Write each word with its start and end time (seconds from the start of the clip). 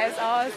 heiß 0.00 0.18
aus. 0.18 0.52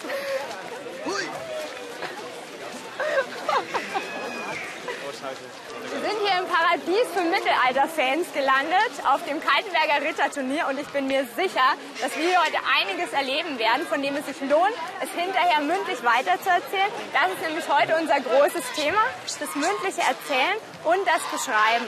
Wir 5.84 6.10
sind 6.10 6.20
hier 6.22 6.40
im 6.40 6.48
Paradies 6.48 7.08
für 7.14 7.24
Mittelalter-Fans 7.24 8.28
gelandet, 8.34 8.94
auf 9.06 9.24
dem 9.26 9.40
Kaltenberger 9.40 10.08
Ritterturnier 10.08 10.68
und 10.68 10.80
ich 10.80 10.88
bin 10.88 11.08
mir 11.08 11.26
sicher, 11.36 11.68
dass 12.02 12.16
wir 12.18 12.40
heute 12.40 12.58
einiges 12.80 13.12
erleben 13.14 13.60
werden, 13.60 13.86
von 13.88 14.02
dem 14.02 14.16
es 14.16 14.26
sich 14.26 14.40
lohnt, 14.50 14.76
es 15.02 15.10
hinterher 15.12 15.62
mündlich 15.62 16.04
weiterzuerzählen. 16.04 16.92
Das 17.14 17.32
ist 17.34 17.42
nämlich 17.42 17.68
heute 17.68 17.96
unser 18.00 18.20
großes 18.20 18.64
Thema, 18.76 19.02
das 19.24 19.56
mündliche 19.56 20.02
Erzählen 20.02 20.58
und 20.84 21.06
das 21.06 21.22
Beschreiben. 21.32 21.88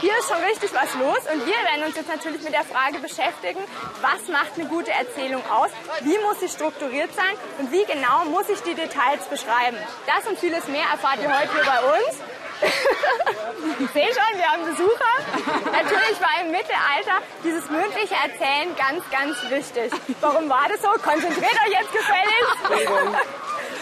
Hier 0.00 0.16
ist 0.18 0.28
schon 0.28 0.42
richtig 0.42 0.72
was 0.72 0.94
los 0.94 1.18
und 1.32 1.44
wir 1.44 1.54
werden 1.54 1.84
uns 1.84 1.96
jetzt 1.96 2.08
natürlich 2.08 2.42
mit 2.42 2.52
der 2.52 2.64
Frage 2.64 2.98
beschäftigen, 2.98 3.60
was 4.00 4.28
macht 4.28 4.52
eine 4.56 4.68
gute 4.68 4.90
Erzählung 4.90 5.42
aus, 5.50 5.70
wie 6.00 6.18
muss 6.18 6.40
sie 6.40 6.48
strukturiert 6.48 7.14
sein 7.14 7.36
und 7.58 7.70
wie 7.70 7.84
genau 7.84 8.24
muss 8.26 8.48
ich 8.48 8.60
die 8.62 8.74
Details 8.74 9.24
beschreiben. 9.28 9.76
Das 10.06 10.26
und 10.26 10.38
vieles 10.38 10.66
mehr 10.68 10.86
erfahrt 10.90 11.18
ihr 11.20 11.28
heute 11.28 11.52
hier 11.52 11.64
bei 11.64 11.80
uns. 11.80 12.16
ich 13.80 13.90
sehe 13.90 14.08
schon, 14.08 14.38
wir 14.38 14.46
haben 14.50 14.64
Besucher. 14.64 15.12
Natürlich 15.70 16.20
war 16.20 16.40
im 16.40 16.50
Mittelalter 16.50 17.20
dieses 17.44 17.68
mündliche 17.68 18.14
Erzählen 18.14 18.74
ganz, 18.76 19.04
ganz 19.10 19.36
wichtig. 19.50 19.92
Warum 20.22 20.48
war 20.48 20.66
das 20.70 20.80
so? 20.80 20.88
Konzentriert 20.88 21.52
euch 21.66 21.72
jetzt 21.72 21.92
gefälligst. 21.92 23.35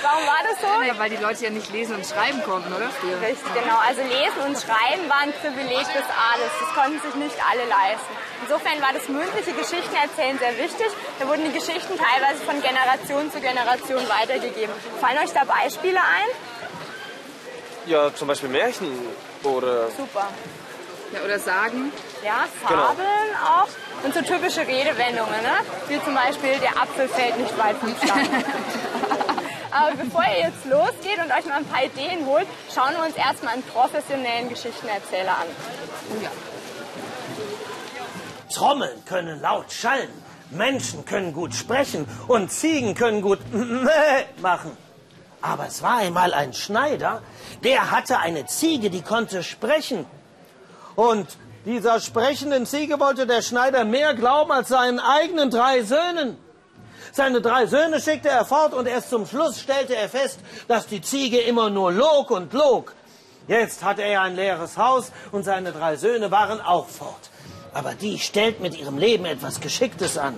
Warum 0.05 0.27
war 0.29 0.43
das 0.45 0.61
so? 0.61 0.83
Ja, 0.85 0.99
weil 0.99 1.09
die 1.09 1.17
Leute 1.17 1.45
ja 1.45 1.51
nicht 1.51 1.73
lesen 1.73 1.97
und 1.97 2.05
schreiben 2.05 2.43
konnten, 2.45 2.71
oder? 2.75 2.91
Früher. 3.01 3.17
Richtig, 3.23 3.49
genau. 3.55 3.81
Also 3.81 4.03
Lesen 4.03 4.41
und 4.45 4.57
Schreiben 4.61 5.09
war 5.09 5.25
ein 5.25 5.33
Privileg 5.33 5.87
des 5.97 6.05
Adels. 6.13 6.53
Das 6.61 6.71
konnten 6.77 7.01
sich 7.01 7.15
nicht 7.15 7.37
alle 7.41 7.65
leisten. 7.65 8.13
Insofern 8.45 8.83
war 8.85 8.93
das 8.93 9.09
mündliche 9.09 9.57
Geschichtenerzählen 9.57 10.39
sehr 10.39 10.59
wichtig. 10.61 10.89
Da 11.19 11.27
wurden 11.27 11.45
die 11.49 11.57
Geschichten 11.57 11.97
teilweise 11.97 12.45
von 12.45 12.61
Generation 12.61 13.33
zu 13.33 13.41
Generation 13.41 14.05
weitergegeben. 14.07 14.75
Fallen 15.01 15.19
euch 15.25 15.33
da 15.33 15.45
Beispiele 15.45 15.99
ein? 15.99 16.29
Ja, 17.87 18.15
zum 18.15 18.29
Beispiel 18.29 18.51
Märchen 18.51 18.93
oder. 19.43 19.89
Super. 19.97 20.29
Ja, 21.13 21.21
oder 21.25 21.39
Sagen. 21.39 21.93
Ja, 22.23 22.45
Fabeln 22.63 23.31
auch. 23.41 23.69
Und 24.05 24.13
so 24.13 24.21
typische 24.21 24.67
Redewendungen, 24.67 25.41
ne? 25.41 25.57
Wie 25.89 26.03
zum 26.03 26.15
Beispiel, 26.15 26.59
der 26.61 26.77
Apfel 26.77 27.09
fällt 27.09 27.39
nicht 27.39 27.57
weit 27.57 27.77
vom 27.77 27.95
Stamm. 27.97 28.19
Aber 29.75 29.97
bevor 29.97 30.23
ihr 30.23 30.47
jetzt 30.47 30.65
losgeht 30.67 31.19
und 31.19 31.33
euch 31.37 31.47
mal 31.47 31.57
ein 31.57 31.65
paar 31.65 31.85
Ideen 31.85 32.25
holt, 32.27 32.47
schauen 32.73 32.93
wir 32.97 33.05
uns 33.05 33.17
erstmal 33.17 33.55
einen 33.55 33.65
professionellen 33.65 34.49
Geschichtenerzähler 34.49 35.33
an. 35.33 35.47
Oh 36.11 36.23
ja. 36.23 36.31
Trommeln 38.55 39.05
können 39.05 39.41
laut 39.41 39.73
schallen, 39.73 40.11
Menschen 40.51 41.05
können 41.05 41.33
gut 41.33 41.57
sprechen 41.57 42.07
und 42.29 42.53
Ziegen 42.53 42.95
können 42.95 43.21
gut 43.21 43.41
machen. 44.41 44.77
Aber 45.43 45.67
es 45.67 45.83
war 45.83 45.99
einmal 45.99 46.33
ein 46.33 46.53
Schneider, 46.53 47.21
der 47.65 47.91
hatte 47.91 48.21
eine 48.21 48.47
Ziege, 48.47 48.91
die 48.91 49.03
konnte 49.03 49.43
sprechen. 49.43 50.07
Und 50.95 51.37
dieser 51.65 51.99
sprechenden 51.99 52.65
Ziege 52.65 53.01
wollte 53.01 53.27
der 53.27 53.43
Schneider 53.43 53.85
mehr 53.85 54.15
glauben 54.15 54.53
als 54.53 54.69
seinen 54.69 55.01
eigenen 55.01 55.51
drei 55.51 55.83
Söhnen. 55.83 56.39
Seine 57.13 57.41
drei 57.41 57.67
Söhne 57.67 58.01
schickte 58.01 58.29
er 58.29 58.45
fort 58.45 58.75
und 58.75 58.87
erst 58.87 59.11
zum 59.11 59.27
Schluss 59.27 59.61
stellte 59.61 59.97
er 59.97 60.09
fest, 60.09 60.41
dass 60.69 60.87
die 60.87 61.01
Ziege 61.01 61.41
immer 61.41 61.71
nur 61.71 61.93
log 61.93 62.31
und 62.31 62.53
log. 62.53 62.95
Jetzt 63.47 63.85
hatte 63.85 64.03
er 64.03 64.23
ein 64.23 64.37
leeres 64.37 64.79
Haus 64.79 65.13
und 65.33 65.45
seine 65.45 65.73
drei 65.73 65.97
Söhne 65.97 66.31
waren 66.31 66.61
auch 66.61 66.89
fort. 66.89 67.31
Aber 67.75 67.95
die 67.95 68.19
stellt 68.19 68.61
mit 68.61 68.79
ihrem 68.79 68.99
Leben 68.99 69.25
etwas 69.25 69.61
Geschicktes 69.61 70.17
an. 70.17 70.37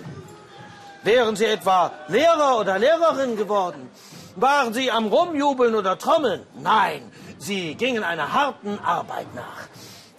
Wären 1.03 1.37
sie 1.37 1.45
etwa 1.45 1.93
Lehrer 2.09 2.59
oder 2.59 2.79
Lehrerin 2.79 3.37
geworden? 3.37 3.91
Waren 4.35 4.75
sie 4.75 4.91
am 4.91 5.07
Rumjubeln 5.07 5.75
oder 5.75 5.97
Trommeln? 5.99 6.45
Nein, 6.61 7.13
sie 7.39 7.75
gingen 7.77 8.03
einer 8.03 8.33
harten 8.33 8.79
Arbeit 8.81 9.33
nach. 9.35 9.69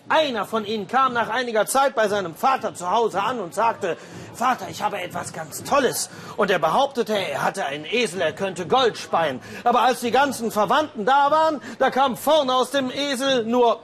Einer 0.09 0.45
von 0.45 0.65
ihnen 0.65 0.87
kam 0.87 1.11
nach 1.11 1.29
einiger 1.29 1.65
Zeit 1.65 1.93
bei 1.93 2.07
seinem 2.07 2.33
Vater 2.33 2.73
zu 2.73 2.89
Hause 2.89 3.21
an 3.21 3.39
und 3.39 3.53
sagte, 3.53 3.97
Vater, 4.33 4.67
ich 4.69 4.81
habe 4.81 5.01
etwas 5.01 5.33
ganz 5.33 5.63
Tolles. 5.63 6.09
Und 6.37 6.49
er 6.49 6.59
behauptete, 6.59 7.13
er 7.13 7.43
hatte 7.43 7.65
einen 7.65 7.85
Esel, 7.85 8.21
er 8.21 8.31
könnte 8.31 8.67
Gold 8.67 8.97
speien. 8.97 9.41
Aber 9.65 9.81
als 9.81 9.99
die 9.99 10.11
ganzen 10.11 10.51
Verwandten 10.51 11.05
da 11.05 11.29
waren, 11.31 11.61
da 11.79 11.89
kam 11.89 12.15
vorne 12.15 12.53
aus 12.55 12.71
dem 12.71 12.89
Esel 12.89 13.43
nur 13.43 13.81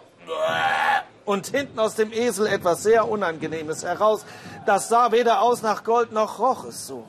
und 1.25 1.47
hinten 1.47 1.79
aus 1.79 1.95
dem 1.95 2.13
Esel 2.13 2.47
etwas 2.47 2.83
sehr 2.83 3.09
Unangenehmes 3.09 3.83
heraus. 3.83 4.25
Das 4.65 4.87
sah 4.87 5.11
weder 5.11 5.41
aus 5.41 5.61
nach 5.61 5.83
Gold 5.83 6.13
noch 6.13 6.39
roch 6.39 6.65
es 6.65 6.87
so. 6.87 7.05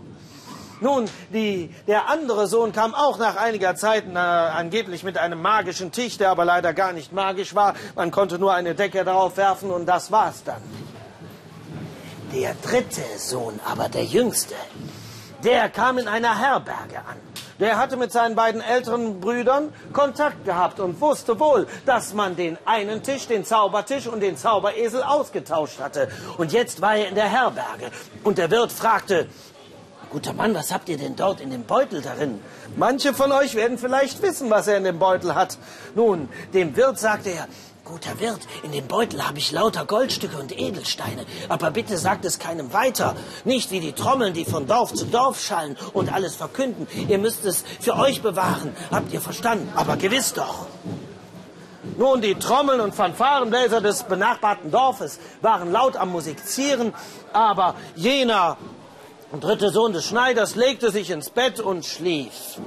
Nun, 0.84 1.08
die, 1.30 1.74
der 1.86 2.10
andere 2.10 2.46
Sohn 2.46 2.74
kam 2.74 2.94
auch 2.94 3.16
nach 3.16 3.36
einiger 3.36 3.74
Zeit 3.74 4.04
äh, 4.06 4.18
angeblich 4.18 5.02
mit 5.02 5.16
einem 5.16 5.40
magischen 5.40 5.92
Tisch, 5.92 6.18
der 6.18 6.28
aber 6.28 6.44
leider 6.44 6.74
gar 6.74 6.92
nicht 6.92 7.10
magisch 7.10 7.54
war. 7.54 7.72
Man 7.94 8.10
konnte 8.10 8.38
nur 8.38 8.52
eine 8.52 8.74
Decke 8.74 9.02
darauf 9.02 9.38
werfen 9.38 9.70
und 9.70 9.86
das 9.86 10.12
war's 10.12 10.44
dann. 10.44 10.60
Der 12.34 12.54
dritte 12.62 13.00
Sohn, 13.16 13.58
aber 13.64 13.88
der 13.88 14.04
jüngste, 14.04 14.56
der 15.42 15.70
kam 15.70 15.96
in 15.96 16.06
einer 16.06 16.38
Herberge 16.38 16.98
an. 16.98 17.16
Der 17.60 17.78
hatte 17.78 17.96
mit 17.96 18.12
seinen 18.12 18.34
beiden 18.34 18.60
älteren 18.60 19.20
Brüdern 19.20 19.72
Kontakt 19.94 20.44
gehabt 20.44 20.80
und 20.80 21.00
wusste 21.00 21.40
wohl, 21.40 21.66
dass 21.86 22.12
man 22.12 22.36
den 22.36 22.58
einen 22.66 23.02
Tisch, 23.02 23.26
den 23.26 23.46
Zaubertisch 23.46 24.06
und 24.06 24.20
den 24.20 24.36
Zauberesel 24.36 25.02
ausgetauscht 25.02 25.80
hatte. 25.80 26.08
Und 26.36 26.52
jetzt 26.52 26.82
war 26.82 26.96
er 26.96 27.08
in 27.08 27.14
der 27.14 27.30
Herberge. 27.30 27.90
Und 28.22 28.36
der 28.36 28.50
Wirt 28.50 28.70
fragte, 28.70 29.28
Guter 30.14 30.32
Mann, 30.32 30.54
was 30.54 30.72
habt 30.72 30.88
ihr 30.88 30.96
denn 30.96 31.16
dort 31.16 31.40
in 31.40 31.50
dem 31.50 31.64
Beutel 31.64 32.00
darin? 32.00 32.38
Manche 32.76 33.14
von 33.14 33.32
euch 33.32 33.56
werden 33.56 33.78
vielleicht 33.78 34.22
wissen, 34.22 34.48
was 34.48 34.68
er 34.68 34.76
in 34.76 34.84
dem 34.84 35.00
Beutel 35.00 35.34
hat. 35.34 35.58
Nun, 35.96 36.28
dem 36.52 36.76
Wirt 36.76 37.00
sagte 37.00 37.30
er, 37.30 37.48
Guter 37.84 38.20
Wirt, 38.20 38.38
in 38.62 38.70
dem 38.70 38.86
Beutel 38.86 39.26
habe 39.26 39.38
ich 39.38 39.50
lauter 39.50 39.84
Goldstücke 39.84 40.36
und 40.36 40.56
Edelsteine. 40.56 41.26
Aber 41.48 41.72
bitte 41.72 41.98
sagt 41.98 42.24
es 42.24 42.38
keinem 42.38 42.72
weiter. 42.72 43.16
Nicht 43.44 43.72
wie 43.72 43.80
die 43.80 43.92
Trommeln, 43.92 44.34
die 44.34 44.44
von 44.44 44.68
Dorf 44.68 44.94
zu 44.94 45.04
Dorf 45.04 45.40
schallen 45.40 45.76
und 45.94 46.12
alles 46.12 46.36
verkünden. 46.36 46.86
Ihr 47.08 47.18
müsst 47.18 47.44
es 47.44 47.64
für 47.80 47.96
euch 47.96 48.22
bewahren. 48.22 48.70
Habt 48.92 49.12
ihr 49.12 49.20
verstanden? 49.20 49.68
Aber 49.74 49.96
gewiss 49.96 50.32
doch. 50.32 50.66
Nun, 51.98 52.20
die 52.20 52.36
Trommeln 52.36 52.80
und 52.80 52.94
Fanfarenbläser 52.94 53.80
des 53.80 54.04
benachbarten 54.04 54.70
Dorfes 54.70 55.18
waren 55.42 55.72
laut 55.72 55.96
am 55.96 56.10
Musizieren, 56.12 56.94
aber 57.32 57.74
jener 57.94 58.56
dritte 59.40 59.70
Sohn 59.70 59.92
des 59.92 60.06
Schneiders 60.06 60.54
legte 60.54 60.90
sich 60.90 61.10
ins 61.10 61.30
Bett 61.30 61.60
und 61.60 61.84
schlief. 61.84 62.58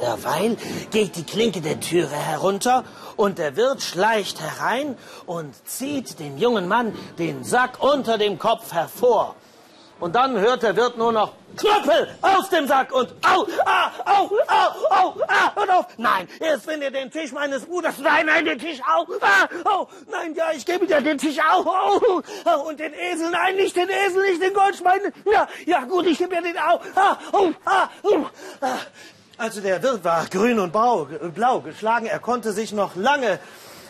Derweil 0.00 0.56
geht 0.90 1.16
die 1.16 1.22
Klinke 1.24 1.60
der 1.60 1.78
Türe 1.78 2.10
herunter 2.10 2.84
und 3.16 3.38
der 3.38 3.56
Wirt 3.56 3.82
schleicht 3.82 4.40
herein 4.40 4.96
und 5.26 5.54
zieht 5.68 6.18
dem 6.18 6.38
jungen 6.38 6.66
Mann 6.66 6.92
den 7.18 7.44
Sack 7.44 7.82
unter 7.82 8.18
dem 8.18 8.38
Kopf 8.38 8.72
hervor. 8.72 9.36
Und 10.02 10.16
dann 10.16 10.36
hört 10.36 10.64
der 10.64 10.74
Wirt 10.74 10.98
nur 10.98 11.12
noch 11.12 11.32
Knöpfel 11.56 12.08
aus 12.22 12.48
dem 12.50 12.66
Sack 12.66 12.90
und 12.92 13.14
au, 13.22 13.46
ah, 13.64 13.92
au, 14.04 14.24
au, 14.24 14.86
au, 14.90 15.14
ah, 15.28 15.52
hört 15.54 15.70
auf. 15.70 15.86
Nein, 15.96 16.28
erst 16.40 16.66
wenn 16.66 16.82
ihr 16.82 16.90
den 16.90 17.08
Tisch 17.08 17.30
meines 17.30 17.66
Bruders, 17.66 17.98
nein, 18.02 18.26
nein, 18.26 18.44
den 18.44 18.58
Tisch 18.58 18.80
au, 18.80 19.06
ah, 19.20 19.48
au, 19.64 19.88
nein, 20.10 20.34
ja, 20.34 20.46
ich 20.56 20.66
gebe 20.66 20.88
dir 20.88 21.00
den 21.02 21.18
Tisch 21.18 21.38
au, 21.38 21.60
au, 21.60 22.20
au, 22.44 22.68
und 22.68 22.80
den 22.80 22.92
Esel, 22.94 23.30
nein, 23.30 23.54
nicht 23.54 23.76
den 23.76 23.88
Esel, 23.88 24.22
nicht 24.22 24.42
den 24.42 24.52
Goldschwein, 24.52 25.02
ja, 25.32 25.46
ja, 25.66 25.84
gut, 25.84 26.04
ich 26.06 26.18
gebe 26.18 26.34
dir 26.34 26.42
den 26.42 26.58
au, 26.58 26.80
ah, 26.96 27.16
au, 27.30 27.52
ah, 27.64 27.88
au. 28.02 28.26
Also 29.38 29.60
der 29.60 29.84
Wirt 29.84 30.02
war 30.02 30.26
grün 30.26 30.58
und 30.58 30.72
blau, 30.72 31.06
blau 31.32 31.60
geschlagen, 31.60 32.06
er 32.06 32.18
konnte 32.18 32.50
sich 32.50 32.72
noch 32.72 32.96
lange 32.96 33.38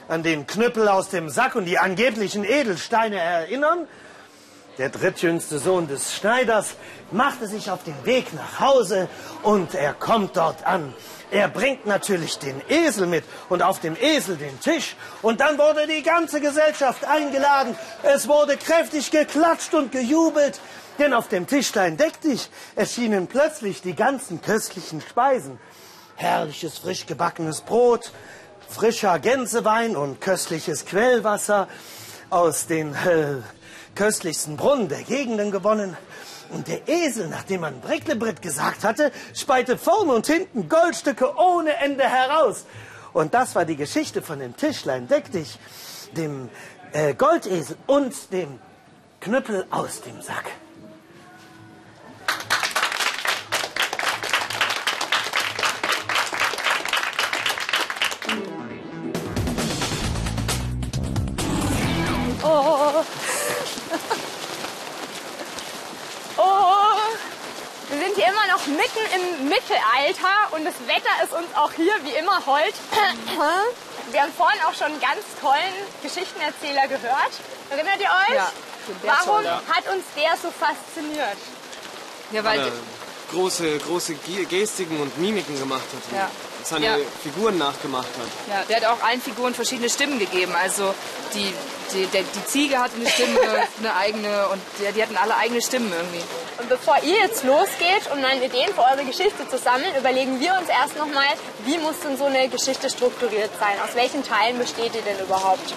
an 0.08 0.22
den 0.22 0.46
Knüppel 0.46 0.88
aus 0.88 1.08
dem 1.08 1.30
Sack 1.30 1.54
und 1.54 1.64
die 1.64 1.78
angeblichen 1.78 2.44
Edelsteine 2.44 3.18
erinnern, 3.18 3.88
der 4.78 4.88
drittjüngste 4.88 5.58
Sohn 5.58 5.88
des 5.88 6.14
Schneiders, 6.14 6.76
machte 7.10 7.46
sich 7.46 7.70
auf 7.70 7.84
den 7.84 8.04
Weg 8.04 8.32
nach 8.34 8.60
Hause 8.60 9.08
und 9.42 9.74
er 9.74 9.94
kommt 9.94 10.36
dort 10.36 10.66
an. 10.66 10.94
Er 11.30 11.48
bringt 11.48 11.86
natürlich 11.86 12.38
den 12.38 12.60
Esel 12.68 13.06
mit 13.06 13.24
und 13.48 13.62
auf 13.62 13.80
dem 13.80 13.96
Esel 13.98 14.36
den 14.36 14.60
Tisch. 14.60 14.96
Und 15.22 15.40
dann 15.40 15.56
wurde 15.56 15.86
die 15.86 16.02
ganze 16.02 16.42
Gesellschaft 16.42 17.06
eingeladen. 17.06 17.74
Es 18.02 18.28
wurde 18.28 18.58
kräftig 18.58 19.10
geklatscht 19.10 19.72
und 19.72 19.92
gejubelt. 19.92 20.60
Denn 20.98 21.14
auf 21.14 21.28
dem 21.28 21.46
Tischlein 21.46 21.96
deck 21.96 22.20
dich 22.20 22.50
erschienen 22.76 23.28
plötzlich 23.28 23.80
die 23.80 23.94
ganzen 23.94 24.42
köstlichen 24.42 25.00
Speisen. 25.00 25.58
Herrliches, 26.16 26.76
frisch 26.76 27.06
gebackenes 27.06 27.62
Brot, 27.62 28.12
frischer 28.68 29.18
Gänsewein 29.18 29.96
und 29.96 30.20
köstliches 30.20 30.84
Quellwasser 30.84 31.66
aus 32.28 32.66
den 32.66 32.94
äh, 32.94 33.36
köstlichsten 33.94 34.56
Brunnen 34.56 34.88
der 34.88 35.02
Gegenden 35.02 35.50
gewonnen. 35.50 35.96
Und 36.50 36.68
der 36.68 36.86
Esel, 36.86 37.28
nachdem 37.28 37.62
man 37.62 37.80
Bricklebritt 37.80 38.42
gesagt 38.42 38.84
hatte, 38.84 39.10
speite 39.34 39.78
vorne 39.78 40.12
und 40.12 40.26
hinten 40.26 40.68
Goldstücke 40.68 41.34
ohne 41.36 41.74
Ende 41.76 42.04
heraus. 42.04 42.66
Und 43.12 43.34
das 43.34 43.54
war 43.54 43.64
die 43.64 43.76
Geschichte 43.76 44.22
von 44.22 44.38
dem 44.38 44.56
Tischlein 44.56 45.08
Deck 45.08 45.30
dich, 45.32 45.58
dem 46.16 46.50
äh, 46.92 47.14
Goldesel 47.14 47.76
und 47.86 48.32
dem 48.32 48.58
Knüppel 49.20 49.66
aus 49.70 50.02
dem 50.02 50.20
Sack. 50.20 50.44
Im 69.14 69.48
Mittelalter 69.48 70.52
und 70.52 70.64
das 70.64 70.74
Wetter 70.86 71.10
ist 71.24 71.32
uns 71.32 71.46
auch 71.56 71.72
hier 71.72 71.92
wie 72.04 72.10
immer 72.18 72.44
hold. 72.46 72.74
Wir 74.10 74.22
haben 74.22 74.32
vorhin 74.36 74.60
auch 74.66 74.74
schon 74.74 74.86
einen 74.88 75.00
ganz 75.00 75.22
tollen 75.40 75.74
Geschichtenerzähler 76.02 76.88
gehört. 76.88 77.32
Erinnert 77.70 78.00
ihr 78.00 78.08
euch? 78.28 78.34
Ja, 78.36 78.52
Warum 79.02 79.44
hat 79.44 79.88
uns 79.92 80.04
der 80.16 80.32
so 80.42 80.50
fasziniert? 80.50 81.36
Ja, 82.32 82.42
weil, 82.44 82.58
er 82.60 82.72
große, 83.30 83.78
große 83.78 84.14
Ge- 84.14 84.44
Gestiken 84.44 85.00
und 85.00 85.16
Mimiken 85.18 85.58
gemacht 85.58 85.82
hat. 85.82 86.10
und 86.12 86.16
Ja. 86.18 86.30
Seine 86.64 86.86
Ja. 86.86 86.96
Figuren 87.22 87.58
nachgemacht 87.58 88.06
hat. 88.06 88.28
ja, 88.48 88.64
der 88.68 88.76
hat 88.76 88.84
auch 88.98 89.02
allen 89.04 89.20
Figuren 89.22 89.54
verschiedene 89.54 89.88
Stimmen 89.90 90.18
gegeben. 90.18 90.54
Also 90.54 90.94
die, 91.34 91.52
die, 91.94 92.06
der, 92.06 92.22
die 92.22 92.44
Ziege 92.46 92.78
hatte 92.78 92.96
eine 92.96 93.08
Stimme, 93.08 93.40
eine 93.78 93.94
eigene 93.96 94.48
und 94.48 94.60
die, 94.78 94.92
die 94.92 95.02
hatten 95.02 95.16
alle 95.16 95.36
eigene 95.36 95.60
Stimmen 95.60 95.92
irgendwie. 95.92 96.22
Und 96.58 96.68
bevor 96.68 96.96
ihr 97.02 97.18
jetzt 97.18 97.44
losgeht, 97.44 98.10
um 98.12 98.20
dann 98.20 98.42
Ideen 98.42 98.72
für 98.74 98.82
eure 98.82 99.04
Geschichte 99.04 99.48
zu 99.48 99.58
sammeln, 99.58 99.94
überlegen 99.98 100.40
wir 100.40 100.54
uns 100.58 100.68
erst 100.68 100.96
nochmal, 100.96 101.32
wie 101.64 101.78
muss 101.78 102.00
denn 102.00 102.16
so 102.16 102.24
eine 102.24 102.48
Geschichte 102.48 102.90
strukturiert 102.90 103.50
sein? 103.58 103.76
Aus 103.84 103.94
welchen 103.94 104.22
Teilen 104.24 104.58
besteht 104.58 104.94
die 104.94 105.02
denn 105.02 105.18
überhaupt? 105.18 105.74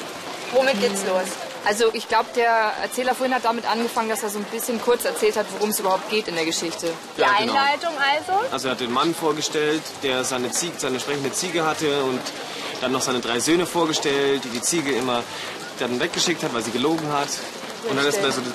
Womit 0.53 0.79
geht's 0.79 1.03
los? 1.05 1.54
Also 1.65 1.85
ich 1.93 2.07
glaube, 2.07 2.29
der 2.35 2.73
Erzähler 2.83 3.15
vorhin 3.15 3.33
hat 3.35 3.43
damit 3.45 3.65
angefangen, 3.69 4.09
dass 4.09 4.23
er 4.23 4.29
so 4.29 4.39
ein 4.39 4.45
bisschen 4.45 4.79
kurz 4.81 5.05
erzählt 5.05 5.35
hat, 5.35 5.47
worum 5.53 5.69
es 5.69 5.79
überhaupt 5.79 6.09
geht 6.09 6.27
in 6.27 6.35
der 6.35 6.45
Geschichte. 6.45 6.87
Die 7.17 7.21
Ja, 7.21 7.29
genau. 7.39 7.53
Einleitung 7.53 7.93
also? 7.97 8.45
Also 8.51 8.67
er 8.67 8.71
hat 8.71 8.79
den 8.79 8.93
Mann 8.93 9.15
vorgestellt, 9.15 9.81
der 10.03 10.23
seine, 10.23 10.51
Ziege, 10.51 10.73
seine 10.77 10.99
sprechende 10.99 11.31
Ziege 11.31 11.65
hatte 11.65 12.03
und 12.03 12.21
dann 12.81 12.91
noch 12.91 13.01
seine 13.01 13.19
drei 13.19 13.39
Söhne 13.39 13.65
vorgestellt, 13.65 14.43
die 14.43 14.49
die 14.49 14.61
Ziege 14.61 14.91
immer 14.95 15.23
dann 15.79 15.99
weggeschickt 15.99 16.43
hat, 16.43 16.53
weil 16.53 16.63
sie 16.63 16.71
gelogen 16.71 17.11
hat. 17.11 17.29
Und 17.89 17.97
dann 17.97 18.05
ist 18.05 18.17
er 18.17 18.31
so 18.31 18.41
die 18.41 18.51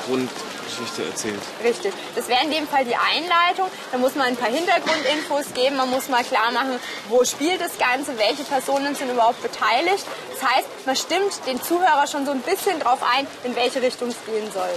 Grundgeschichte 0.71 1.05
erzählt. 1.05 1.41
Richtig. 1.63 1.93
Das 2.15 2.29
wäre 2.29 2.45
in 2.45 2.51
dem 2.51 2.67
Fall 2.69 2.85
die 2.85 2.95
Einleitung. 2.95 3.67
Da 3.93 3.99
muss 3.99 4.15
man 4.15 4.27
ein 4.27 4.37
paar 4.37 4.49
Hintergrundinfos 4.51 5.53
geben. 5.55 5.77
Man 5.77 5.91
muss 5.91 6.09
mal 6.09 6.25
klar 6.25 6.51
machen, 6.53 6.79
wo 7.09 7.25
spielt 7.25 7.61
das 7.61 7.77
Ganze, 7.79 8.17
welche 8.19 8.45
Personen 8.45 8.95
sind 8.95 9.11
überhaupt 9.11 9.43
beteiligt. 9.43 10.05
Das 10.33 10.49
heißt, 10.51 10.67
man 10.87 10.97
stimmt 10.97 11.47
den 11.47 11.63
Zuhörer 11.63 12.07
schon 12.07 12.25
so 12.27 12.33
ein 12.33 12.41
bisschen 12.41 12.79
drauf 12.81 13.01
ein, 13.17 13.27
in 13.45 13.55
welche 13.57 13.83
Richtung 13.83 14.09
es 14.09 14.17
gehen 14.25 14.51
soll. 14.53 14.71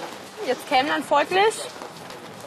Jetzt 0.48 0.68
käme 0.68 0.90
dann 0.90 1.04
folglich, 1.04 1.54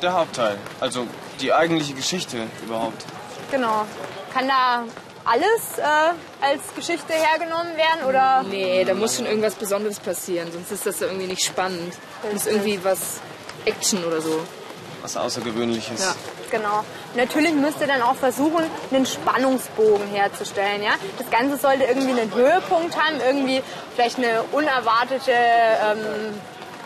Der 0.03 0.13
Hauptteil, 0.13 0.59
also 0.81 1.07
die 1.41 1.53
eigentliche 1.53 1.95
Geschichte 1.95 2.47
überhaupt. 2.65 3.03
genau, 3.51 3.87
kann 4.35 4.47
da 4.49 4.85
alles 5.25 5.79
äh, 5.79 6.45
als 6.45 6.61
Geschichte 6.77 7.15
hergenommen 7.15 7.75
werden 7.77 8.05
oder 8.07 8.43
Nee, 8.49 8.85
da 8.85 8.93
muss 8.95 9.17
schon 9.17 9.25
irgendwas 9.27 9.55
Besonderes 9.55 9.99
passieren, 9.99 10.53
sonst 10.53 10.71
ist 10.71 10.85
das 10.87 11.01
irgendwie 11.01 11.27
nicht 11.27 11.43
spannend. 11.43 11.95
Muss 12.31 12.47
irgendwie 12.47 12.79
was 12.85 13.21
Action 13.67 14.05
oder 14.05 14.21
so. 14.21 14.41
Was 15.03 15.17
Außergewöhnliches. 15.17 16.01
Ja. 16.01 16.15
Genau. 16.51 16.85
Natürlich 17.15 17.53
müsst 17.55 17.81
ihr 17.81 17.87
dann 17.87 18.03
auch 18.03 18.15
versuchen, 18.15 18.65
einen 18.91 19.07
Spannungsbogen 19.07 20.07
herzustellen. 20.09 20.83
Ja? 20.83 20.93
Das 21.19 21.29
Ganze 21.31 21.57
sollte 21.59 21.85
irgendwie 21.85 22.19
einen 22.19 22.33
Höhepunkt 22.35 22.97
haben, 22.97 23.21
irgendwie 23.21 23.63
vielleicht 23.95 24.19
eine 24.19 24.43
unerwartete 24.53 25.33
ähm, 25.33 26.35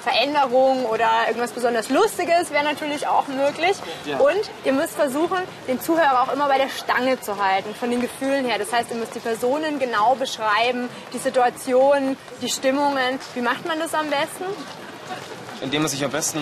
Veränderung 0.03 0.87
oder 0.87 1.09
irgendwas 1.29 1.53
besonders 1.53 1.91
Lustiges 1.91 2.51
wäre 2.51 2.65
natürlich 2.65 3.07
auch 3.07 3.29
möglich. 3.29 3.77
Ja. 4.07 4.19
Und 4.19 4.51
ihr 4.65 4.73
müsst 4.73 4.95
versuchen, 4.95 5.39
den 5.69 5.81
Zuhörer 5.81 6.23
auch 6.23 6.33
immer 6.33 6.49
bei 6.49 6.59
der 6.59 6.71
Stange 6.71 7.21
zu 7.21 7.43
halten, 7.43 7.75
von 7.75 7.91
den 7.91 8.01
Gefühlen 8.01 8.47
her. 8.47 8.59
Das 8.59 8.73
heißt, 8.73 8.91
ihr 8.91 8.97
müsst 8.97 9.15
die 9.15 9.21
Personen 9.21 9.79
genau 9.79 10.15
beschreiben, 10.15 10.89
die 11.13 11.19
Situationen, 11.19 12.17
die 12.41 12.49
Stimmungen. 12.49 13.19
Wie 13.35 13.43
macht 13.43 13.67
man 13.67 13.79
das 13.79 13.93
am 13.95 14.09
besten? 14.09 14.45
Indem 15.61 15.83
man 15.83 15.91
sich 15.91 16.03
am 16.05 16.11
besten 16.11 16.39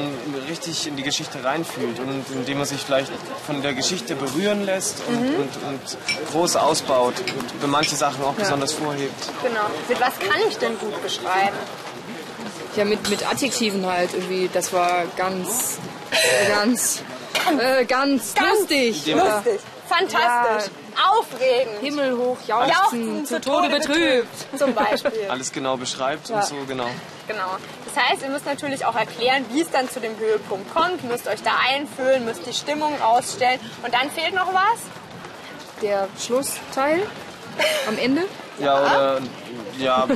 richtig 0.49 0.87
in 0.87 0.97
die 0.97 1.03
Geschichte 1.03 1.43
reinfühlt 1.43 1.99
und 1.99 2.25
indem 2.33 2.59
man 2.59 2.67
sich 2.67 2.81
vielleicht 2.83 3.11
von 3.47 3.63
der 3.63 3.75
Geschichte 3.75 4.15
berühren 4.15 4.65
lässt 4.65 5.03
und, 5.09 5.21
Mhm. 5.21 5.35
und, 5.35 5.51
und 5.69 6.31
groß 6.33 6.55
ausbaut 6.57 7.15
und 7.19 7.61
für 7.61 7.67
manche 7.67 7.97
Sachen 7.97 8.23
auch 8.23 8.35
besonders 8.35 8.73
vorhebt. 8.73 9.29
Genau. 9.43 9.63
Mit 9.89 10.01
was 10.01 10.19
kann 10.21 10.41
ich 10.49 10.57
denn 10.59 10.79
gut 10.79 11.03
beschreiben? 11.03 11.57
Ja, 12.77 12.85
mit, 12.85 13.09
mit 13.11 13.29
Adjektiven 13.29 13.85
halt 13.85 14.15
irgendwie. 14.15 14.49
Das 14.53 14.73
war 14.73 15.03
ganz, 15.17 15.79
ganz, 16.49 17.03
äh, 17.61 17.85
ganz, 17.87 18.35
lustig. 18.39 19.05
Ja. 19.07 19.17
Lustig, 19.17 19.61
fantastisch, 19.89 20.71
aufregend, 21.07 21.81
Himmelhoch, 21.81 22.39
jauchzen, 22.47 22.71
jauchzen, 22.71 23.27
zu 23.27 23.41
Tode 23.41 23.69
betrübt. 23.69 24.59
Zum 24.59 24.75
Beispiel. 24.75 25.13
Alles 25.29 25.53
genau 25.53 25.77
beschreibt 25.77 26.31
und 26.31 26.45
so 26.45 26.57
genau. 26.67 26.89
Genau. 27.27 27.57
Das 27.85 28.05
heißt, 28.05 28.23
ihr 28.23 28.31
müsst 28.31 28.47
natürlich 28.47 28.85
auch 28.85 28.97
erklären, 28.97 29.45
wie 29.53 29.61
es 29.61 29.71
dann 29.71 29.89
zu 29.89 30.01
dem 30.01 30.17
Höhepunkt 30.19 30.73
kommt, 30.75 31.05
müsst 31.05 31.29
euch 31.29 31.43
da 31.43 31.53
einfühlen, 31.69 32.25
müsst 32.25 32.47
die 32.47 32.53
Stimmung 32.53 33.01
ausstellen. 33.03 33.61
Und 33.83 33.93
dann 33.95 34.11
fehlt 34.11 34.35
noch 34.35 34.53
was? 34.53 34.79
Der 35.83 36.09
Schlussteil 36.19 37.07
am 37.87 37.99
Ende. 37.99 38.23
Ja, 38.59 38.81
oder 38.81 39.21
ja, 39.79 40.07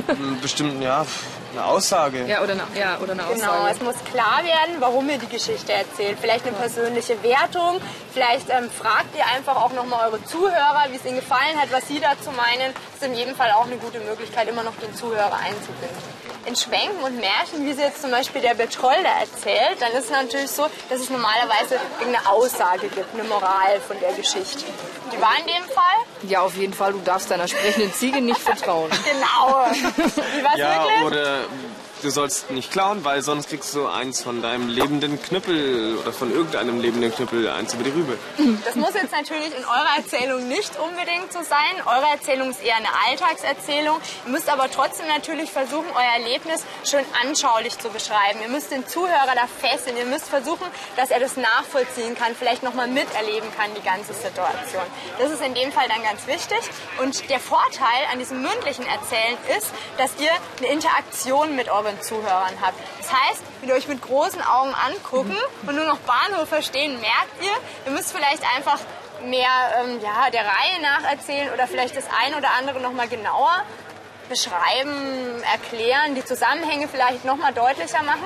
bestimmt, 0.41 0.83
ja, 0.83 1.05
eine 1.53 1.65
Aussage. 1.65 2.25
Ja, 2.25 2.41
oder 2.41 2.53
eine, 2.53 2.63
ja, 2.75 2.97
oder 3.01 3.13
eine 3.13 3.23
Genau, 3.23 3.33
Aussage. 3.51 3.71
es 3.71 3.81
muss 3.81 3.95
klar 4.11 4.41
werden, 4.43 4.75
warum 4.79 5.09
ihr 5.09 5.17
die 5.17 5.27
Geschichte 5.27 5.71
erzählt. 5.73 6.17
Vielleicht 6.19 6.45
eine 6.45 6.55
persönliche 6.55 7.21
Wertung, 7.23 7.79
vielleicht 8.13 8.49
ähm, 8.49 8.69
fragt 8.69 9.15
ihr 9.17 9.25
einfach 9.35 9.55
auch 9.55 9.71
nochmal 9.73 10.07
eure 10.09 10.23
Zuhörer, 10.25 10.85
wie 10.89 10.95
es 10.97 11.05
ihnen 11.05 11.15
gefallen 11.17 11.59
hat, 11.61 11.71
was 11.71 11.87
sie 11.87 11.99
dazu 11.99 12.31
meinen. 12.31 12.73
Das 12.73 13.01
ist 13.01 13.03
in 13.07 13.15
jedem 13.15 13.35
Fall 13.35 13.51
auch 13.51 13.65
eine 13.65 13.77
gute 13.77 13.99
Möglichkeit, 13.99 14.47
immer 14.49 14.63
noch 14.63 14.75
den 14.81 14.93
Zuhörer 14.95 15.37
einzubinden. 15.43 16.32
In 16.45 16.55
Schwenken 16.57 17.01
und 17.03 17.15
Märchen, 17.21 17.65
wie 17.65 17.73
sie 17.73 17.81
jetzt 17.83 18.01
zum 18.01 18.11
Beispiel 18.11 18.41
der 18.41 18.53
Betrolder 18.53 19.09
erzählt, 19.21 19.77
dann 19.79 19.91
ist 19.93 20.05
es 20.05 20.09
natürlich 20.11 20.51
so, 20.51 20.67
dass 20.89 20.99
es 20.99 21.09
normalerweise 21.09 21.79
irgendeine 21.99 22.27
Aussage 22.29 22.89
gibt, 22.89 23.13
eine 23.13 23.23
Moral 23.23 23.79
von 23.87 23.97
der 24.01 24.11
Geschichte. 24.13 24.65
Die 25.13 25.21
war 25.21 25.31
in 25.39 25.45
dem 25.47 25.63
Fall? 25.63 26.29
Ja, 26.29 26.41
auf 26.41 26.55
jeden 26.55 26.73
Fall. 26.73 26.91
Du 26.91 26.99
darfst 26.99 27.31
deiner 27.31 27.47
sprechenden 27.47 27.93
Ziege 27.93 28.19
nicht 28.21 28.39
vertrauen. 28.41 28.89
Genau. 29.05 29.65
Wie 29.71 30.43
war's 30.43 30.57
Ja, 30.57 30.83
wirklich? 30.83 31.03
oder 31.05 31.39
du 32.03 32.09
sollst 32.09 32.51
nicht 32.51 32.71
klauen, 32.71 33.03
weil 33.05 33.21
sonst 33.21 33.49
kriegst 33.49 33.73
du 33.73 33.87
eins 33.87 34.21
von 34.21 34.41
deinem 34.41 34.67
lebenden 34.67 35.21
Knüppel 35.21 35.97
oder 35.97 36.11
von 36.11 36.31
irgendeinem 36.31 36.81
lebenden 36.81 37.13
Knüppel 37.13 37.49
eins 37.49 37.73
über 37.73 37.83
die 37.83 37.91
Rübe. 37.91 38.17
Das 38.65 38.75
muss 38.75 38.93
jetzt 38.93 39.11
natürlich 39.11 39.55
in 39.57 39.63
eurer 39.63 39.97
Erzählung 39.97 40.47
nicht 40.47 40.77
unbedingt 40.77 41.31
so 41.31 41.39
sein. 41.41 41.81
Eure 41.85 42.11
Erzählung 42.11 42.49
ist 42.49 42.61
eher 42.63 42.75
eine 42.75 42.89
Alltagserzählung. 43.07 43.97
Ihr 44.25 44.31
müsst 44.31 44.49
aber 44.49 44.69
trotzdem 44.69 45.07
natürlich 45.07 45.51
versuchen, 45.51 45.85
euer 45.95 46.23
Erlebnis 46.23 46.63
schön 46.83 47.05
anschaulich 47.23 47.77
zu 47.79 47.89
beschreiben. 47.89 48.39
Ihr 48.41 48.49
müsst 48.49 48.71
den 48.71 48.85
Zuhörer 48.85 49.35
da 49.35 49.47
fesseln. 49.47 49.95
Ihr 49.97 50.05
müsst 50.05 50.27
versuchen, 50.27 50.65
dass 50.97 51.09
er 51.09 51.19
das 51.19 51.37
nachvollziehen 51.37 52.15
kann, 52.15 52.35
vielleicht 52.35 52.63
nochmal 52.63 52.87
miterleben 52.87 53.49
kann, 53.55 53.69
die 53.75 53.83
ganze 53.83 54.13
Situation. 54.13 54.83
Das 55.19 55.31
ist 55.31 55.41
in 55.41 55.53
dem 55.53 55.71
Fall 55.71 55.87
dann 55.87 56.03
ganz 56.03 56.27
wichtig. 56.27 56.59
Und 57.01 57.29
der 57.29 57.39
Vorteil 57.39 58.03
an 58.11 58.19
diesem 58.19 58.41
mündlichen 58.41 58.85
Erzählen 58.85 59.37
ist, 59.57 59.71
dass 59.97 60.11
ihr 60.19 60.31
eine 60.59 60.73
Interaktion 60.73 61.55
mit 61.55 61.69
euren 61.69 61.92
Zuhörern 62.01 62.53
habt. 62.61 62.79
Das 62.97 63.11
heißt, 63.11 63.43
wenn 63.59 63.69
ihr 63.69 63.75
euch 63.75 63.87
mit 63.87 64.01
großen 64.01 64.41
Augen 64.41 64.73
angucken 64.73 65.37
und 65.65 65.75
nur 65.75 65.85
noch 65.85 65.99
Bahnhof 65.99 66.49
verstehen, 66.49 66.99
merkt 66.99 67.41
ihr, 67.41 67.51
ihr 67.85 67.91
müsst 67.91 68.11
vielleicht 68.11 68.43
einfach 68.55 68.79
mehr 69.25 69.49
ähm, 69.79 69.99
ja, 70.01 70.29
der 70.31 70.41
Reihe 70.41 70.81
nach 70.81 71.09
erzählen 71.09 71.51
oder 71.53 71.67
vielleicht 71.67 71.95
das 71.95 72.05
ein 72.25 72.35
oder 72.35 72.49
andere 72.59 72.79
noch 72.79 72.93
mal 72.93 73.07
genauer 73.07 73.63
beschreiben, 74.29 75.43
erklären, 75.51 76.15
die 76.15 76.25
Zusammenhänge 76.25 76.87
vielleicht 76.87 77.25
noch 77.25 77.37
mal 77.37 77.53
deutlicher 77.53 78.03
machen. 78.03 78.25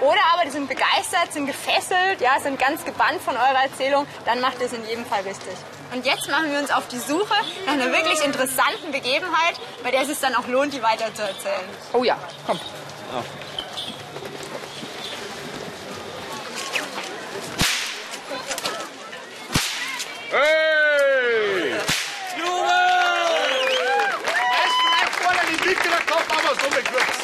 Oder 0.00 0.20
aber 0.32 0.44
die 0.44 0.50
sind 0.50 0.68
begeistert, 0.68 1.32
sind 1.32 1.46
gefesselt, 1.46 2.20
ja, 2.20 2.40
sind 2.40 2.58
ganz 2.58 2.84
gebannt 2.84 3.20
von 3.24 3.36
eurer 3.36 3.62
Erzählung, 3.62 4.06
dann 4.24 4.40
macht 4.40 4.58
ihr 4.60 4.66
es 4.66 4.72
in 4.72 4.84
jedem 4.86 5.06
Fall 5.06 5.22
richtig. 5.22 5.54
Und 5.92 6.04
jetzt 6.04 6.28
machen 6.28 6.50
wir 6.50 6.58
uns 6.58 6.72
auf 6.72 6.88
die 6.88 6.98
Suche 6.98 7.34
nach 7.66 7.74
einer 7.74 7.92
wirklich 7.92 8.24
interessanten 8.24 8.90
Begebenheit, 8.90 9.60
bei 9.84 9.90
der 9.92 10.02
es 10.02 10.08
sich 10.08 10.18
dann 10.18 10.34
auch 10.34 10.48
lohnt, 10.48 10.72
die 10.72 10.82
weiter 10.82 11.14
zu 11.14 11.22
erzählen. 11.22 11.68
Oh 11.92 12.02
ja, 12.02 12.18
komm. 12.46 12.58
Hey! 13.14 13.22
Es 21.74 22.34
bleibt 24.82 25.14
vorne 25.22 25.42
die 25.48 25.58
mittlere 25.68 26.02
Kopf, 26.08 26.28
aber 26.28 26.54
so 26.60 26.66
mit 26.74 26.84
kurz. 26.90 27.14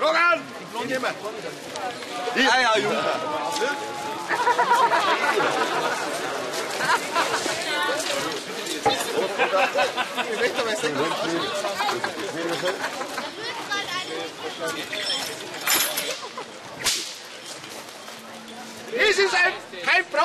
Drang 0.00 0.16
an! 0.16 0.40
Ich 0.72 0.88
nehme. 0.88 1.08
Ja, 2.34 2.60
ja, 2.62 2.78
Junge. 2.78 3.04
Das 18.96 19.18
ist 19.18 19.34
ein, 19.34 19.52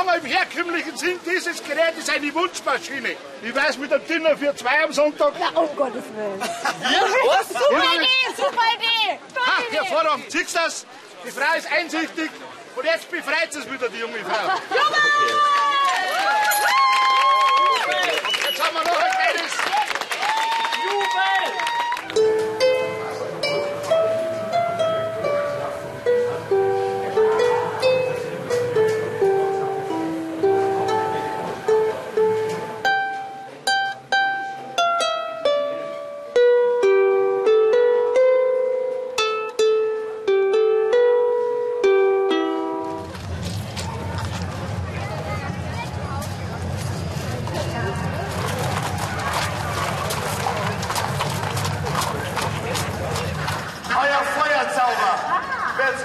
Pranger 0.10 0.18
im 0.18 0.26
herkömmlichen 0.26 0.98
Sinn. 0.98 1.20
Dieses 1.26 1.64
Gerät 1.64 1.98
ist 1.98 2.10
eine 2.10 2.34
Wunschmaschine. 2.34 3.16
Ich 3.42 3.56
weiß 3.56 3.78
mit 3.78 3.92
dem 3.92 4.06
Dinner 4.08 4.38
für 4.38 4.56
zwei 4.56 4.84
am 4.84 4.94
Sonntag. 4.94 5.34
Um 5.56 5.76
Gottes 5.76 6.04
Willen. 6.16 6.40
Was? 6.42 7.50
Super 7.50 7.84
Idee, 7.96 8.08
super 8.36 8.64
Idee. 8.78 9.20
Ha, 9.46 9.62
hervorragend. 9.72 10.32
Siehst 10.32 10.56
du 10.56 10.60
das? 10.60 10.86
Die 11.26 11.32
Frau 11.32 11.58
ist 11.58 11.72
einsichtig 11.72 12.30
Und 12.76 12.86
jetzt 12.86 13.12
befreit 13.12 13.50
es 13.54 13.70
wieder, 13.70 13.90
die 13.90 14.00
junge 14.00 14.20
Frau. 14.20 14.54
Jetzt 14.72 15.69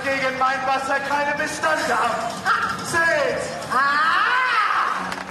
gegen 0.05 0.39
mein 0.39 0.61
Wasser 0.67 1.01
keine 1.01 1.33
Bestände 1.33 1.97
haben. 1.97 2.23
Seht! 2.85 3.41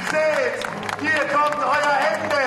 Seht! 0.09 0.65
Hier 0.99 1.25
kommt 1.29 1.63
euer 1.63 1.95
Hände! 2.05 2.43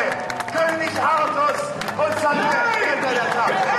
König 0.53 0.91
Artus 1.01 1.63
und 1.97 2.21
seine 2.21 2.43
Kinder 2.83 3.13
der 3.15 3.31
Tag. 3.33 3.76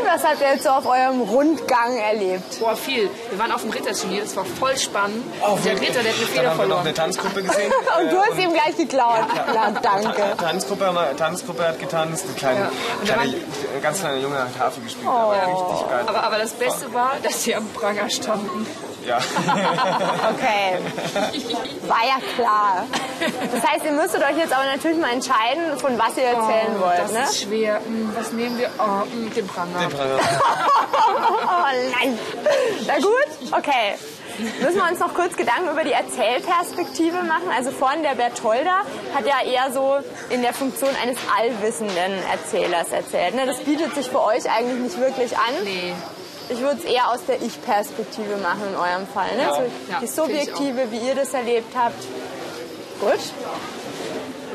Und 0.00 0.06
was 0.06 0.24
habt 0.24 0.40
ihr 0.40 0.48
jetzt 0.52 0.64
so 0.64 0.70
auf 0.70 0.86
eurem 0.86 1.20
Rundgang 1.22 1.96
erlebt? 1.96 2.58
Boah, 2.60 2.74
viel. 2.76 3.08
Wir 3.30 3.38
waren 3.38 3.52
auf 3.52 3.60
dem 3.62 3.70
Ritterturnier, 3.70 4.22
das 4.22 4.34
war 4.36 4.44
voll 4.44 4.76
spannend. 4.76 5.24
der 5.64 5.80
Ritter, 5.80 6.02
der 6.02 6.12
hat 6.12 6.18
eine 6.18 6.26
Feder 6.26 6.34
Dann 6.34 6.34
haben 6.34 6.34
wir 6.34 6.48
noch 6.48 6.54
verloren. 6.56 6.80
eine 6.80 6.94
Tanzgruppe 6.94 7.42
gesehen. 7.42 7.72
Und 8.00 8.12
du 8.12 8.18
hast 8.22 8.38
ihm 8.38 8.52
gleich 8.52 8.76
geklaut. 8.76 9.26
Na, 9.54 9.70
danke. 9.70 10.22
Tanzgruppe, 10.38 10.92
wir- 10.92 11.16
Tanzgruppe 11.16 11.68
hat 11.68 11.78
getanzt, 11.78 12.24
eine 12.26 12.34
kleine, 12.34 12.60
Ja. 12.60 12.66
Und 13.00 13.04
kleine, 13.04 13.20
waren- 13.32 13.34
ein 13.76 13.82
ganz 13.82 14.00
kleiner 14.00 14.16
Junge 14.18 14.38
hat 14.38 14.58
Harfe 14.58 14.80
gespielt, 14.80 15.06
aber 15.06 15.32
richtig 15.32 15.88
geil. 15.88 16.04
Aber, 16.06 16.22
aber 16.24 16.38
das 16.38 16.52
Beste 16.52 16.92
war, 16.94 17.12
dass 17.22 17.42
sie 17.42 17.54
am 17.54 17.68
Pranger 17.68 18.08
standen. 18.10 18.66
Ja. 19.06 19.18
Okay. 20.34 20.78
War 21.86 22.04
ja 22.06 22.16
klar. 22.36 22.86
Das 23.52 23.70
heißt, 23.70 23.84
ihr 23.84 23.92
müsstet 23.92 24.22
euch 24.22 24.36
jetzt 24.38 24.52
aber 24.52 24.64
natürlich 24.64 24.98
mal 24.98 25.12
entscheiden, 25.12 25.76
von 25.78 25.98
was 25.98 26.16
ihr 26.16 26.24
erzählen 26.24 26.78
wollt. 26.80 26.98
das 26.98 27.12
Ne? 27.12 27.22
ist 27.24 27.42
schwer. 27.42 27.80
Hm, 27.84 28.12
was 28.16 28.32
nehmen 28.32 28.58
wir? 28.58 28.70
Oh, 28.78 29.02
hm, 29.10 29.32
den 29.34 29.46
Pranger. 29.46 29.88
Oh 31.06 31.66
nein. 32.00 32.18
Na 32.86 32.94
gut, 32.96 33.52
okay. 33.52 33.94
Müssen 34.60 34.76
wir 34.76 34.84
uns 34.90 34.98
noch 34.98 35.14
kurz 35.14 35.36
Gedanken 35.36 35.68
über 35.70 35.84
die 35.84 35.92
Erzählperspektive 35.92 37.22
machen? 37.22 37.50
Also 37.56 37.70
vorhin 37.70 38.02
der 38.02 38.14
Bertolda 38.16 38.80
hat 39.14 39.26
ja 39.26 39.42
eher 39.48 39.70
so 39.72 39.98
in 40.30 40.42
der 40.42 40.52
Funktion 40.54 40.90
eines 41.02 41.18
allwissenden 41.38 42.12
Erzählers 42.32 42.90
erzählt. 42.90 43.34
Ne? 43.34 43.46
Das 43.46 43.58
bietet 43.58 43.94
sich 43.94 44.08
für 44.08 44.22
euch 44.22 44.50
eigentlich 44.50 44.80
nicht 44.80 44.98
wirklich 44.98 45.36
an. 45.36 45.54
Nee. 45.64 45.94
Ich 46.48 46.60
würde 46.60 46.78
es 46.78 46.84
eher 46.84 47.10
aus 47.10 47.20
der 47.26 47.40
Ich-Perspektive 47.40 48.36
machen 48.42 48.62
in 48.68 48.76
eurem 48.76 49.06
Fall. 49.06 49.34
Ne? 49.36 49.42
Ja, 49.42 50.00
die 50.00 50.06
finde 50.06 50.06
ich 50.06 50.10
subjektive, 50.10 50.90
wie 50.90 50.98
ihr 50.98 51.14
das 51.14 51.32
erlebt 51.32 51.74
habt. 51.76 52.04
Gut. 53.00 53.20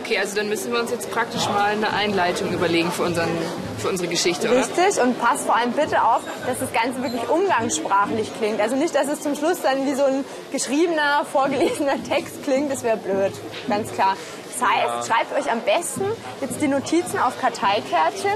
Okay, 0.09 0.17
also 0.17 0.35
dann 0.35 0.49
müssen 0.49 0.71
wir 0.71 0.79
uns 0.79 0.89
jetzt 0.89 1.11
praktisch 1.11 1.47
mal 1.49 1.71
eine 1.71 1.91
Einleitung 1.91 2.51
überlegen 2.51 2.91
für, 2.91 3.03
unseren, 3.03 3.29
für 3.77 3.89
unsere 3.89 4.07
Geschichte, 4.07 4.49
oder? 4.49 4.57
Richtig 4.57 4.99
und 5.01 5.19
passt 5.19 5.45
vor 5.45 5.55
allem 5.55 5.71
bitte 5.73 6.03
auf, 6.03 6.21
dass 6.47 6.57
das 6.57 6.73
Ganze 6.73 7.03
wirklich 7.03 7.29
umgangssprachlich 7.29 8.31
klingt. 8.39 8.59
Also 8.59 8.75
nicht, 8.75 8.95
dass 8.95 9.07
es 9.07 9.21
zum 9.21 9.35
Schluss 9.35 9.61
dann 9.61 9.85
wie 9.85 9.93
so 9.93 10.05
ein 10.05 10.25
geschriebener, 10.51 11.25
vorgelesener 11.31 12.03
Text 12.09 12.43
klingt, 12.43 12.71
das 12.71 12.83
wäre 12.83 12.97
blöd, 12.97 13.33
ganz 13.67 13.91
klar. 13.91 14.17
Das 14.59 14.67
heißt, 14.67 15.07
schreibt 15.07 15.39
euch 15.39 15.51
am 15.51 15.61
besten 15.61 16.05
jetzt 16.41 16.59
die 16.59 16.67
Notizen 16.67 17.19
auf 17.19 17.39
Karteikärtchen. 17.39 18.33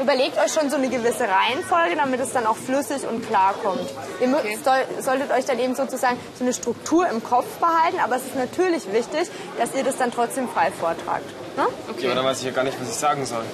Überlegt 0.00 0.36
euch 0.38 0.52
schon 0.52 0.68
so 0.70 0.76
eine 0.76 0.88
gewisse 0.88 1.24
Reihenfolge, 1.28 1.96
damit 1.96 2.20
es 2.20 2.32
dann 2.32 2.46
auch 2.46 2.56
flüssig 2.56 3.06
und 3.08 3.26
klar 3.26 3.54
kommt. 3.62 3.80
Ihr 4.20 4.28
Okay. 4.36 4.58
soll, 4.62 5.02
solltet 5.02 5.30
euch 5.32 5.44
dann 5.46 5.58
eben 5.58 5.74
sozusagen 5.74 6.18
so 6.38 6.44
eine 6.44 6.52
Struktur 6.52 7.08
im 7.08 7.22
Kopf 7.22 7.46
behalten, 7.58 7.98
aber 8.02 8.16
es 8.16 8.22
ist 8.22 8.36
natürlich 8.36 8.92
wichtig, 8.92 9.28
dass 9.58 9.74
ihr 9.74 9.84
das 9.84 9.96
dann 9.96 10.12
trotzdem 10.12 10.48
frei 10.48 10.70
vortragt. 10.70 11.24
Ne? 11.56 11.66
Ja, 11.98 12.14
dann 12.14 12.24
weiß 12.24 12.40
ich 12.40 12.44
ja 12.46 12.50
gar 12.52 12.64
nicht, 12.64 12.78
was 12.80 12.88
ich 12.88 12.94
sagen 12.96 13.24
soll. 13.24 13.44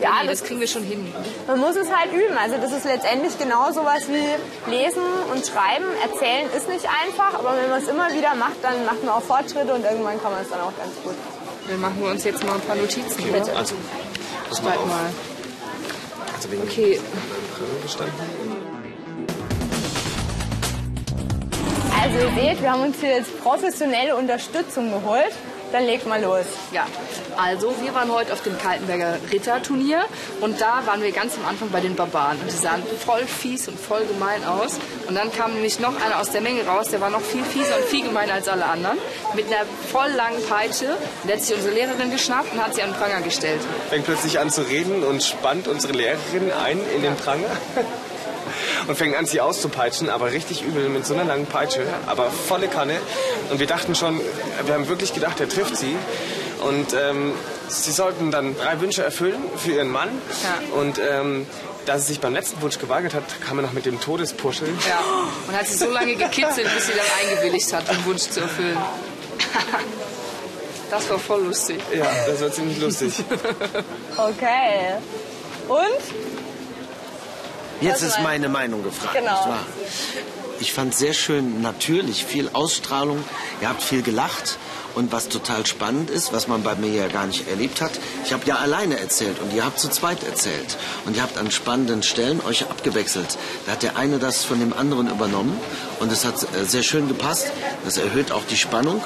Ja, 0.00 0.22
nee, 0.22 0.28
das 0.28 0.44
kriegen 0.44 0.60
wir 0.60 0.68
schon 0.68 0.84
hin. 0.84 1.12
Man 1.48 1.58
muss 1.58 1.74
es 1.74 1.88
halt 1.90 2.12
üben. 2.12 2.36
Also 2.38 2.56
das 2.60 2.70
ist 2.70 2.84
letztendlich 2.84 3.36
genau 3.36 3.72
sowas 3.72 4.02
wie 4.08 4.70
Lesen 4.70 5.02
und 5.32 5.44
Schreiben. 5.44 5.86
Erzählen 6.04 6.46
ist 6.56 6.68
nicht 6.68 6.86
einfach, 7.04 7.34
aber 7.36 7.56
wenn 7.60 7.68
man 7.70 7.82
es 7.82 7.88
immer 7.88 8.08
wieder 8.12 8.34
macht, 8.36 8.62
dann 8.62 8.84
macht 8.86 9.02
man 9.02 9.14
auch 9.14 9.22
Fortschritte 9.22 9.74
und 9.74 9.84
irgendwann 9.84 10.22
kann 10.22 10.30
man 10.32 10.42
es 10.42 10.50
dann 10.50 10.60
auch 10.60 10.76
ganz 10.78 10.94
gut. 11.02 11.14
Dann 11.68 11.80
machen 11.80 11.96
wir 12.00 12.10
uns 12.12 12.22
jetzt 12.22 12.44
mal 12.44 12.54
ein 12.54 12.60
paar 12.60 12.76
Notizen. 12.76 13.24
Bitte. 13.32 13.56
Also, 13.56 13.74
pass 14.48 14.62
mal 14.62 14.76
auf. 14.76 14.86
mal. 14.86 15.10
Also 16.34 16.50
wegen 16.50 16.62
Okay. 16.62 17.00
Also 22.00 22.18
ihr 22.18 22.42
seht, 22.42 22.62
wir 22.62 22.72
haben 22.72 22.82
uns 22.82 23.00
hier 23.00 23.16
jetzt 23.16 23.42
professionelle 23.42 24.16
Unterstützung 24.16 24.90
geholt. 24.90 25.32
Dann 25.72 25.84
legt 25.84 26.06
mal 26.06 26.22
los. 26.22 26.46
ja. 26.72 26.86
Also, 27.36 27.74
wir 27.80 27.94
waren 27.94 28.10
heute 28.12 28.32
auf 28.32 28.42
dem 28.42 28.58
Kaltenberger 28.58 29.18
Ritterturnier 29.30 30.04
und 30.40 30.60
da 30.60 30.82
waren 30.86 31.02
wir 31.02 31.12
ganz 31.12 31.34
am 31.36 31.46
Anfang 31.48 31.70
bei 31.70 31.80
den 31.80 31.94
Barbaren. 31.94 32.38
Und 32.40 32.50
die 32.50 32.56
sahen 32.56 32.82
voll 33.04 33.24
fies 33.26 33.68
und 33.68 33.78
voll 33.78 34.04
gemein 34.06 34.44
aus. 34.44 34.78
Und 35.06 35.14
dann 35.14 35.30
kam 35.32 35.52
nämlich 35.54 35.78
noch 35.78 35.94
einer 36.02 36.18
aus 36.20 36.30
der 36.30 36.40
Menge 36.40 36.66
raus, 36.66 36.88
der 36.88 37.00
war 37.00 37.10
noch 37.10 37.20
viel 37.20 37.44
fieser 37.44 37.76
und 37.76 37.84
viel 37.84 38.04
gemeiner 38.04 38.34
als 38.34 38.48
alle 38.48 38.64
anderen. 38.64 38.98
Mit 39.34 39.46
einer 39.46 39.66
voll 39.92 40.10
langen 40.16 40.42
Peitsche. 40.48 40.96
Und 41.22 41.28
der 41.28 41.36
hat 41.36 41.42
sich 41.42 41.54
unsere 41.54 41.74
Lehrerin 41.74 42.10
geschnappt 42.10 42.52
und 42.52 42.64
hat 42.64 42.74
sie 42.74 42.82
an 42.82 42.90
den 42.90 42.96
Pranger 42.98 43.20
gestellt. 43.20 43.60
Fängt 43.90 44.04
plötzlich 44.06 44.38
an 44.40 44.50
zu 44.50 44.62
reden 44.62 45.04
und 45.04 45.22
spannt 45.22 45.68
unsere 45.68 45.92
Lehrerin 45.92 46.50
ein 46.64 46.80
in 46.94 47.02
den 47.02 47.14
Pranger. 47.16 47.50
Und 48.86 48.96
fängt 48.96 49.16
an, 49.16 49.26
sie 49.26 49.40
auszupeitschen, 49.40 50.10
aber 50.10 50.32
richtig 50.32 50.62
übel 50.62 50.88
mit 50.88 51.06
so 51.06 51.14
einer 51.14 51.24
langen 51.24 51.46
Peitsche, 51.46 51.82
aber 52.06 52.30
volle 52.30 52.68
Kanne. 52.68 52.98
Und 53.50 53.60
wir 53.60 53.66
dachten 53.66 53.94
schon, 53.94 54.20
wir 54.64 54.74
haben 54.74 54.88
wirklich 54.88 55.14
gedacht, 55.14 55.40
er 55.40 55.48
trifft 55.48 55.76
sie. 55.76 55.96
Und 56.60 56.92
ähm, 56.92 57.32
sie 57.68 57.92
sollten 57.92 58.30
dann 58.30 58.56
drei 58.56 58.80
Wünsche 58.80 59.02
erfüllen 59.02 59.42
für 59.56 59.72
ihren 59.72 59.90
Mann. 59.90 60.08
Ja. 60.42 60.78
Und 60.80 60.98
ähm, 60.98 61.46
da 61.86 61.98
sie 61.98 62.06
sich 62.06 62.20
beim 62.20 62.34
letzten 62.34 62.60
Wunsch 62.62 62.78
geweigert 62.78 63.14
hat, 63.14 63.24
kam 63.46 63.58
er 63.58 63.62
noch 63.62 63.72
mit 63.72 63.86
dem 63.86 64.00
Todespuscheln. 64.00 64.76
Ja. 64.88 65.00
Und 65.46 65.56
hat 65.56 65.66
sie 65.66 65.76
so 65.76 65.90
lange 65.90 66.16
gekitzelt, 66.16 66.68
bis 66.74 66.86
sie 66.86 66.92
dann 66.92 67.06
eingewilligt 67.30 67.72
hat, 67.72 67.88
den 67.88 68.04
Wunsch 68.04 68.22
zu 68.22 68.40
erfüllen. 68.40 68.78
Das 70.90 71.08
war 71.10 71.18
voll 71.18 71.44
lustig. 71.44 71.80
Ja, 71.94 72.06
das 72.26 72.40
war 72.40 72.50
ziemlich 72.50 72.78
lustig. 72.80 73.12
Okay. 74.16 74.96
Und? 75.68 76.37
Jetzt 77.80 78.02
ist 78.02 78.10
meinst 78.10 78.22
meine 78.22 78.48
Meinung 78.48 78.82
gefragt. 78.82 79.14
Genau. 79.14 79.30
Nicht 79.30 79.48
wahr? 79.48 79.66
Ich 80.60 80.72
fand 80.72 80.94
sehr 80.94 81.12
schön 81.12 81.62
natürlich, 81.62 82.24
viel 82.24 82.50
Ausstrahlung. 82.52 83.22
Ihr 83.60 83.68
habt 83.68 83.82
viel 83.82 84.02
gelacht. 84.02 84.58
Und 84.94 85.12
was 85.12 85.28
total 85.28 85.64
spannend 85.64 86.10
ist, 86.10 86.32
was 86.32 86.48
man 86.48 86.64
bei 86.64 86.74
mir 86.74 86.90
ja 86.90 87.06
gar 87.06 87.26
nicht 87.26 87.48
erlebt 87.48 87.80
hat, 87.80 87.92
ich 88.24 88.32
habe 88.32 88.44
ja 88.46 88.56
alleine 88.56 88.98
erzählt 88.98 89.38
und 89.38 89.54
ihr 89.54 89.64
habt 89.64 89.78
zu 89.78 89.88
zweit 89.90 90.24
erzählt. 90.24 90.76
Und 91.06 91.16
ihr 91.16 91.22
habt 91.22 91.38
an 91.38 91.52
spannenden 91.52 92.02
Stellen 92.02 92.40
euch 92.44 92.62
abgewechselt. 92.62 93.38
Da 93.66 93.72
hat 93.72 93.84
der 93.84 93.96
eine 93.96 94.18
das 94.18 94.44
von 94.44 94.58
dem 94.58 94.72
anderen 94.72 95.08
übernommen 95.08 95.56
und 96.00 96.10
es 96.10 96.24
hat 96.24 96.42
äh, 96.42 96.64
sehr 96.64 96.82
schön 96.82 97.06
gepasst. 97.06 97.46
Das 97.84 97.96
erhöht 97.98 98.32
auch 98.32 98.44
die 98.50 98.56
Spannung. 98.56 99.04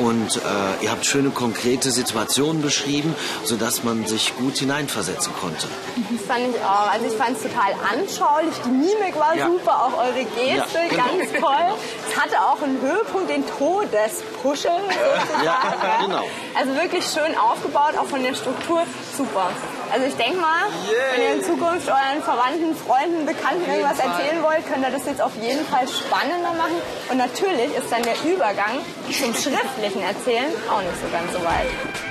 Und 0.00 0.36
äh, 0.36 0.84
ihr 0.84 0.90
habt 0.90 1.04
schöne 1.04 1.28
konkrete 1.30 1.90
Situationen 1.90 2.62
beschrieben, 2.62 3.14
sodass 3.44 3.84
man 3.84 4.06
sich 4.06 4.34
gut 4.38 4.56
hineinversetzen 4.56 5.32
konnte. 5.40 5.66
Das 6.10 6.26
fand 6.26 6.54
ich 6.54 6.60
auch. 6.62 6.90
Also 6.90 7.06
ich 7.06 7.12
fand 7.12 7.36
es 7.36 7.42
total 7.42 7.72
anschaulich. 7.92 8.54
Die 8.64 8.70
Mimik 8.70 9.14
war 9.18 9.34
Ja. 9.36 9.46
super, 9.46 9.84
auch 9.84 9.98
eure 9.98 10.24
Geste, 10.24 10.78
Ja, 10.78 10.88
genau. 10.88 11.04
ganz 11.04 11.32
toll. 11.38 11.76
Es 12.10 12.16
hatte 12.18 12.36
auch 12.40 12.62
einen 12.62 12.80
Höhepunkt, 12.80 13.28
den 13.28 13.44
Todespuschel 13.46 14.70
sozusagen. 14.70 15.44
Ja, 15.44 15.58
ja. 15.82 15.89
Genau. 16.10 16.24
Also 16.58 16.74
wirklich 16.74 17.04
schön 17.04 17.36
aufgebaut, 17.38 17.94
auch 17.98 18.06
von 18.06 18.22
der 18.22 18.34
Struktur. 18.34 18.82
Super. 19.16 19.50
Also 19.92 20.06
ich 20.06 20.14
denke 20.14 20.38
mal, 20.38 20.66
wenn 21.14 21.22
ihr 21.22 21.34
in 21.34 21.42
Zukunft 21.42 21.88
euren 21.88 22.22
Verwandten, 22.22 22.76
Freunden, 22.76 23.26
Bekannten 23.26 23.68
irgendwas 23.70 23.98
erzählen 23.98 24.42
wollt, 24.42 24.66
könnt 24.66 24.84
ihr 24.84 24.90
das 24.90 25.06
jetzt 25.06 25.20
auf 25.20 25.32
jeden 25.40 25.64
Fall 25.66 25.86
spannender 25.88 26.52
machen. 26.52 26.76
Und 27.10 27.18
natürlich 27.18 27.74
ist 27.76 27.90
dann 27.90 28.02
der 28.02 28.14
Übergang 28.24 28.78
zum 29.06 29.34
schriftlichen 29.34 30.02
Erzählen 30.02 30.52
auch 30.70 30.82
nicht 30.82 30.98
so 31.00 31.08
ganz 31.10 31.32
so 31.32 31.40
weit. 31.44 32.09